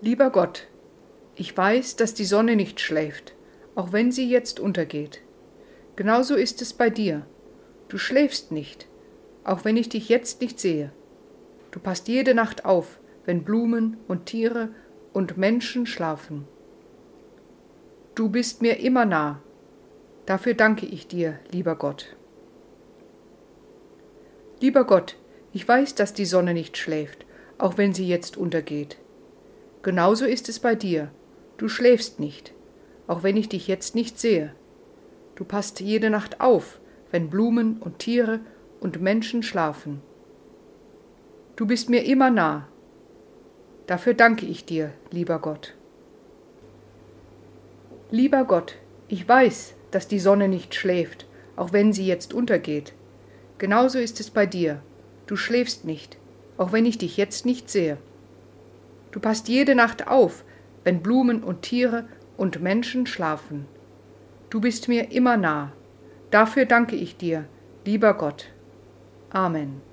Lieber 0.00 0.30
Gott, 0.30 0.68
ich 1.34 1.56
weiß, 1.56 1.96
dass 1.96 2.14
die 2.14 2.24
Sonne 2.24 2.54
nicht 2.54 2.78
schläft, 2.78 3.34
auch 3.74 3.90
wenn 3.90 4.12
sie 4.12 4.30
jetzt 4.30 4.60
untergeht. 4.60 5.22
Genauso 5.96 6.36
ist 6.36 6.62
es 6.62 6.72
bei 6.72 6.88
dir. 6.88 7.26
Du 7.88 7.98
schläfst 7.98 8.52
nicht, 8.52 8.86
auch 9.42 9.64
wenn 9.64 9.76
ich 9.76 9.88
dich 9.88 10.08
jetzt 10.08 10.40
nicht 10.40 10.60
sehe. 10.60 10.92
Du 11.72 11.80
passt 11.80 12.06
jede 12.06 12.32
Nacht 12.32 12.64
auf, 12.64 13.00
wenn 13.24 13.42
Blumen 13.42 13.96
und 14.06 14.26
Tiere 14.26 14.68
und 15.12 15.36
Menschen 15.36 15.84
schlafen. 15.84 16.46
Du 18.14 18.28
bist 18.28 18.62
mir 18.62 18.78
immer 18.78 19.04
nah. 19.04 19.42
Dafür 20.26 20.54
danke 20.54 20.86
ich 20.86 21.08
dir, 21.08 21.40
lieber 21.50 21.74
Gott. 21.74 22.14
Lieber 24.60 24.84
Gott, 24.84 25.16
ich 25.52 25.66
weiß, 25.66 25.96
dass 25.96 26.14
die 26.14 26.24
Sonne 26.24 26.54
nicht 26.54 26.76
schläft, 26.76 27.26
auch 27.58 27.78
wenn 27.78 27.94
sie 27.94 28.06
jetzt 28.06 28.36
untergeht. 28.36 28.96
Genauso 29.88 30.26
ist 30.26 30.50
es 30.50 30.58
bei 30.58 30.74
dir. 30.74 31.10
Du 31.56 31.66
schläfst 31.70 32.20
nicht, 32.20 32.52
auch 33.06 33.22
wenn 33.22 33.38
ich 33.38 33.48
dich 33.48 33.68
jetzt 33.68 33.94
nicht 33.94 34.20
sehe. 34.20 34.54
Du 35.34 35.46
passt 35.46 35.80
jede 35.80 36.10
Nacht 36.10 36.42
auf, 36.42 36.78
wenn 37.10 37.30
Blumen 37.30 37.78
und 37.78 37.98
Tiere 37.98 38.40
und 38.80 39.00
Menschen 39.00 39.42
schlafen. 39.42 40.02
Du 41.56 41.64
bist 41.64 41.88
mir 41.88 42.04
immer 42.04 42.28
nah. 42.28 42.68
Dafür 43.86 44.12
danke 44.12 44.44
ich 44.44 44.66
dir, 44.66 44.92
lieber 45.10 45.38
Gott. 45.38 45.74
Lieber 48.10 48.44
Gott, 48.44 48.74
ich 49.08 49.26
weiß, 49.26 49.72
dass 49.90 50.06
die 50.06 50.18
Sonne 50.18 50.48
nicht 50.48 50.74
schläft, 50.74 51.24
auch 51.56 51.72
wenn 51.72 51.94
sie 51.94 52.06
jetzt 52.06 52.34
untergeht. 52.34 52.92
Genauso 53.56 53.98
ist 53.98 54.20
es 54.20 54.28
bei 54.28 54.44
dir. 54.44 54.82
Du 55.26 55.36
schläfst 55.36 55.86
nicht, 55.86 56.18
auch 56.58 56.72
wenn 56.72 56.84
ich 56.84 56.98
dich 56.98 57.16
jetzt 57.16 57.46
nicht 57.46 57.70
sehe. 57.70 57.96
Du 59.10 59.20
passt 59.20 59.48
jede 59.48 59.74
Nacht 59.74 60.08
auf, 60.08 60.44
wenn 60.84 61.02
Blumen 61.02 61.42
und 61.42 61.62
Tiere 61.62 62.08
und 62.36 62.60
Menschen 62.62 63.06
schlafen. 63.06 63.66
Du 64.50 64.60
bist 64.60 64.88
mir 64.88 65.12
immer 65.12 65.36
nah. 65.36 65.72
Dafür 66.30 66.66
danke 66.66 66.96
ich 66.96 67.16
dir, 67.16 67.44
lieber 67.84 68.14
Gott. 68.14 68.50
Amen. 69.30 69.87